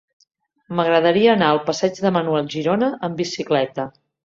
M'agradaria 0.79 1.35
anar 1.35 1.51
al 1.57 1.61
passeig 1.67 2.01
de 2.07 2.13
Manuel 2.17 2.51
Girona 2.55 2.91
amb 3.09 3.23
bicicleta. 3.23 3.89